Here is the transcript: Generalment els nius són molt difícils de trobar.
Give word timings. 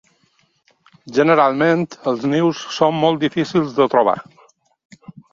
Generalment 1.17 1.83
els 2.11 2.25
nius 2.31 2.61
són 2.77 2.97
molt 3.01 3.21
difícils 3.25 3.75
de 3.81 3.87
trobar. 3.93 4.15